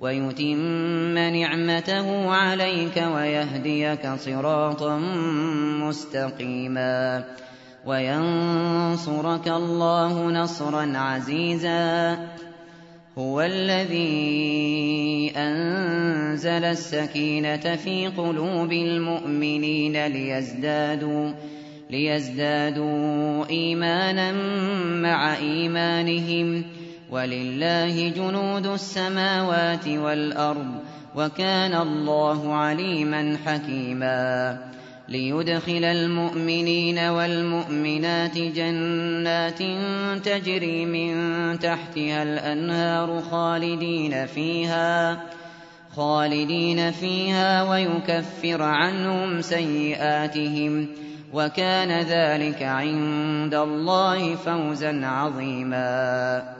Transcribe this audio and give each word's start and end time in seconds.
ويتم 0.00 1.18
نعمته 1.18 2.30
عليك 2.30 2.96
ويهديك 3.14 4.08
صراطا 4.16 4.98
مستقيما 5.84 7.24
وينصرك 7.86 9.48
الله 9.48 10.30
نصرا 10.30 10.98
عزيزا 10.98 12.18
هو 13.18 13.40
الذي 13.40 14.12
أنزل 15.36 16.64
السكينة 16.64 17.76
في 17.76 18.06
قلوب 18.06 18.72
المؤمنين 18.72 20.06
ليزدادوا 20.06 21.32
ليزدادوا 21.90 23.50
إيمانا 23.50 24.32
مع 25.02 25.36
إيمانهم 25.36 26.64
ولله 27.10 28.08
جنود 28.08 28.66
السماوات 28.66 29.88
والأرض 29.88 30.74
وكان 31.16 31.74
الله 31.74 32.54
عليما 32.54 33.36
حكيما. 33.46 34.58
ليدخل 35.08 35.84
المؤمنين 35.84 36.98
والمؤمنات 36.98 38.38
جنات 38.38 39.58
تجري 40.24 40.86
من 40.86 41.12
تحتها 41.58 42.22
الأنهار 42.22 43.22
خالدين 43.30 44.26
فيها 44.26 45.20
خالدين 45.96 46.90
فيها 46.90 47.62
ويكفر 47.62 48.62
عنهم 48.62 49.40
سيئاتهم 49.40 50.88
وكان 51.32 51.90
ذلك 52.02 52.62
عند 52.62 53.54
الله 53.54 54.34
فوزا 54.34 55.06
عظيما. 55.06 56.59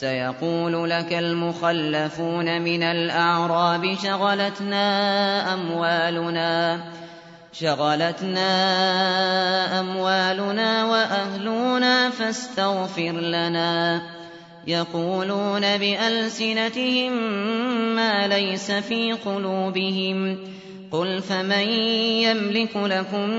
سيقول 0.00 0.90
لك 0.90 1.12
المخلفون 1.12 2.62
من 2.62 2.82
الأعراب 2.82 3.96
شغلتنا 4.02 5.54
أموالنا 5.54 6.80
شغلتنا 7.52 8.50
أموالنا 9.80 10.84
وأهلنا 10.84 12.10
فاستغفر 12.10 13.12
لنا. 13.12 14.02
يقولون 14.66 15.60
بألسنتهم 15.60 17.12
ما 17.96 18.26
ليس 18.26 18.70
في 18.70 19.12
قلوبهم. 19.12 20.38
قل 20.92 21.22
فمن 21.22 21.68
يملك 22.22 22.76
لكم 22.76 23.30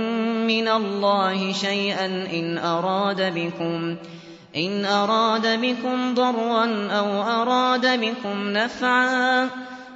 من 0.48 0.68
الله 0.68 1.54
شيئا 1.54 2.06
إن 2.06 2.58
أراد 2.58 3.34
بكم؟ 3.36 3.96
إن 4.56 4.86
أراد 4.86 5.62
بكم 5.62 6.14
ضرا 6.16 6.66
أو 6.92 7.22
أراد 7.22 8.00
بكم 8.00 8.50
نفعا 8.50 9.50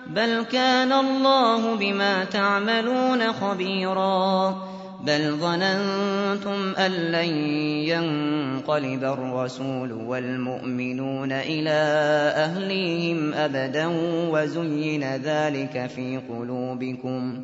بل 0.08 0.44
كان 0.52 0.94
الله 0.94 1.76
بما 1.76 2.24
تعملون 2.24 3.34
خبيرا 3.34 4.56
بل 5.04 5.32
ظننتم 5.32 6.74
أن 6.78 6.92
لن 6.92 7.30
ينقلب 7.88 9.04
الرسول 9.04 9.92
والمؤمنون 9.92 11.32
إلى 11.32 11.80
أهليهم 12.36 13.34
أبدا 13.34 13.88
وزين 14.32 15.04
ذلك 15.04 15.92
في 15.96 16.22
قلوبكم 16.30 17.44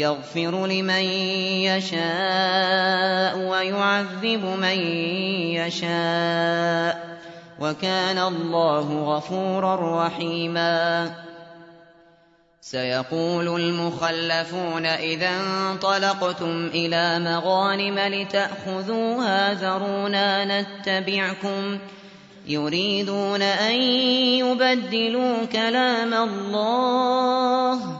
يغفر 0.00 0.66
لمن 0.66 1.04
يشاء 1.68 3.38
ويعذب 3.38 4.44
من 4.44 4.78
يشاء 5.60 7.18
وكان 7.60 8.18
الله 8.18 9.16
غفورا 9.16 10.06
رحيما. 10.06 11.10
سيقول 12.60 13.60
المخلفون 13.60 14.86
إذا 14.86 15.30
انطلقتم 15.40 16.70
إلى 16.74 17.18
مغانم 17.18 17.98
لتأخذوها 17.98 19.54
ذرونا 19.54 20.60
نتبعكم. 20.60 21.78
يريدون 22.46 23.42
أن 23.42 23.74
يبدلوا 24.42 25.44
كلام 25.44 26.14
الله 26.14 27.99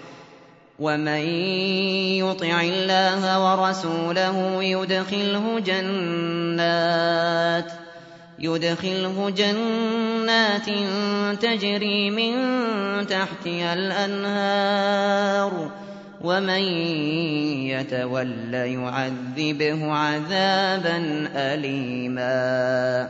ومن 0.81 1.23
يطع 2.17 2.61
الله 2.61 3.23
ورسوله 3.45 4.63
يدخله 4.63 5.59
جنات 5.59 7.71
يدخله 8.39 9.29
جنات 9.29 10.69
تجري 11.41 12.09
من 12.09 12.33
تحتها 13.07 13.73
الأنهار 13.73 15.71
ومن 16.21 16.63
يتول 17.69 18.53
يعذبه 18.53 19.93
عذابا 19.93 21.27
أليما. 21.35 23.09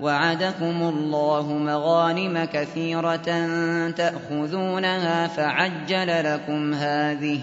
وعدكم 0.00 0.82
الله 0.82 1.52
مغانم 1.52 2.44
كثيرة 2.44 3.46
تأخذونها 3.90 5.26
فعجل 5.26 6.24
لكم 6.24 6.74
هذه 6.74 7.40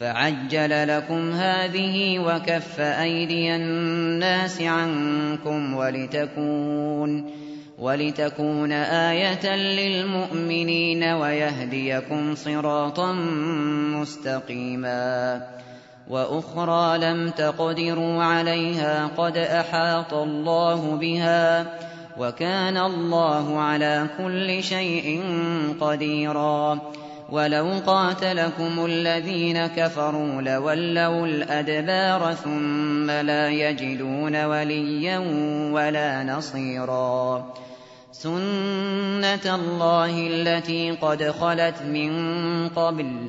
فعجل 0.00 0.88
لكم 0.88 1.32
هذه 1.32 2.18
وكف 2.18 2.80
أيدي 2.80 3.56
الناس 3.56 4.62
عنكم 4.62 5.74
ولتكون 5.74 7.30
ولتكون 7.78 8.72
آية 8.72 9.56
للمؤمنين 9.56 11.04
ويهديكم 11.04 12.34
صراطا 12.34 13.12
مستقيما 13.92 15.42
وأخرى 16.10 16.98
لم 16.98 17.30
تقدروا 17.30 18.22
عليها 18.22 19.10
قد 19.16 19.36
أحاط 19.36 20.14
الله 20.14 20.96
بها 20.96 21.66
وكان 22.18 22.76
الله 22.76 23.60
على 23.60 24.06
كل 24.18 24.62
شيء 24.62 25.22
قديرا 25.80 26.78
ولو 27.30 27.68
قاتلكم 27.86 28.84
الذين 28.84 29.66
كفروا 29.66 30.42
لولوا 30.42 31.26
الأدبار 31.26 32.34
ثم 32.34 33.10
لا 33.10 33.48
يجدون 33.48 34.44
وليا 34.44 35.18
ولا 35.72 36.24
نصيرا 36.24 37.46
سنة 38.12 39.54
الله 39.54 40.26
التي 40.26 40.90
قد 40.90 41.30
خلت 41.30 41.82
من 41.82 42.12
قبل 42.68 43.28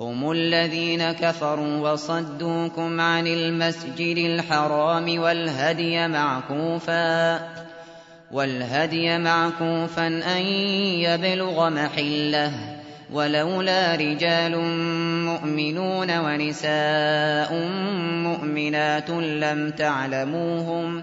هم 0.00 0.30
الذين 0.30 1.12
كفروا 1.12 1.90
وصدوكم 1.92 3.00
عن 3.00 3.26
المسجد 3.26 4.16
الحرام 4.16 5.18
والهدي 5.18 6.08
معكوفا 6.08 7.40
والهدي 8.32 9.18
معكوفا 9.18 10.06
أن 10.06 10.42
يبلغ 11.04 11.70
محلة. 11.70 12.52
ولولا 13.12 13.94
رجال 13.94 14.58
مؤمنون 15.24 16.18
ونساء 16.18 17.54
مؤمنات 18.24 19.10
لم 19.10 19.70
تعلموهم 19.70 21.02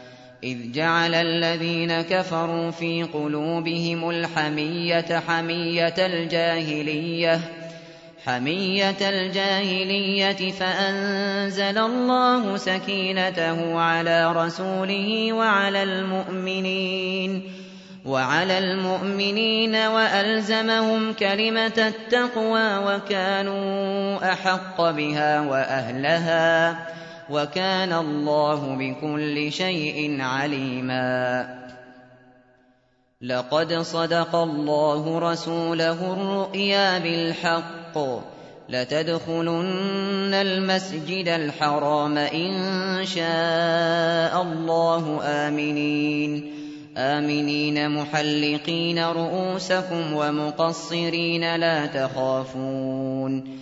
إذ 0.43 0.71
جعل 0.71 1.15
الذين 1.15 2.01
كفروا 2.01 2.71
في 2.71 3.03
قلوبهم 3.03 4.09
الحمية 4.09 5.21
حمية 5.27 5.95
الجاهلية 5.97 7.39
حمية 8.25 9.09
الجاهلية 9.09 10.51
فأنزل 10.51 11.77
الله 11.77 12.57
سكينته 12.57 13.79
على 13.79 14.31
رسوله 14.31 15.33
وعلى 15.33 15.83
المؤمنين 15.83 17.43
وعلى 18.05 18.57
المؤمنين 18.57 19.75
وألزمهم 19.75 21.13
كلمة 21.13 21.77
التقوى 21.77 22.77
وكانوا 22.77 24.33
أحق 24.33 24.81
بها 24.81 25.41
وأهلها. 25.41 26.77
وكان 27.29 27.93
الله 27.93 28.75
بكل 28.79 29.51
شيء 29.51 30.21
عليما. 30.21 31.45
لقد 33.21 33.73
صدق 33.73 34.35
الله 34.35 35.31
رسوله 35.31 36.13
الرؤيا 36.13 36.99
بالحق. 36.99 37.97
لتدخلن 38.69 40.33
المسجد 40.33 41.27
الحرام 41.27 42.17
إن 42.17 43.05
شاء 43.05 44.41
الله 44.41 45.19
آمنين. 45.23 46.61
آمنين 46.97 47.89
محلقين 47.89 48.99
رؤوسكم 48.99 50.13
ومقصرين 50.13 51.55
لا 51.55 51.85
تخافون. 51.85 53.61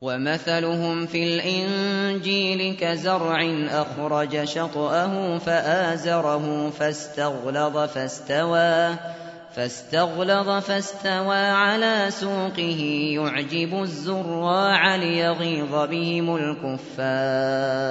ومثلهم 0.00 1.06
في 1.06 1.22
الإنجيل 1.22 2.76
كزرع 2.80 3.66
أخرج 3.70 4.44
شطأه 4.44 5.38
فآزره 5.38 6.70
فاستغلظ 6.70 7.76
فاستوى 7.76 8.96
فاستغلظ 9.54 10.48
فاستوى 10.48 11.36
على 11.36 12.06
سوقه 12.08 12.80
يعجب 13.14 13.82
الزراع 13.82 14.96
ليغيظ 14.96 15.74
بهم 15.90 16.36
الكفار. 16.36 17.90